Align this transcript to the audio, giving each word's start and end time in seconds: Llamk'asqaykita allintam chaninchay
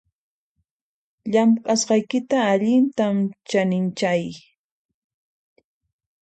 Llamk'asqaykita 1.31 2.37
allintam 2.53 3.15
chaninchay 3.49 4.23